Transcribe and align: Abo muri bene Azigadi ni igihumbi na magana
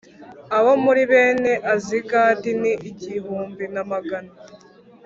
Abo 0.57 0.71
muri 0.83 1.01
bene 1.11 1.51
Azigadi 1.73 2.51
ni 2.61 2.73
igihumbi 2.89 3.63
na 3.73 3.83
magana 3.91 4.31